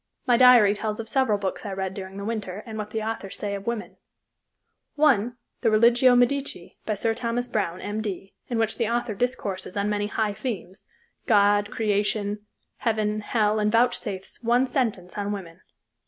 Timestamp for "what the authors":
2.75-3.37